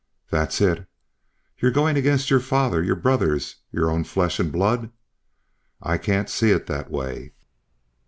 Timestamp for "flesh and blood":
4.03-4.89